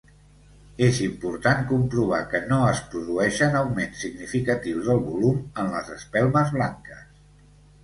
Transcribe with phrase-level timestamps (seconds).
[0.85, 7.07] És important comprovar que no es produeixen augments significatius del volum en les espelmes blanques.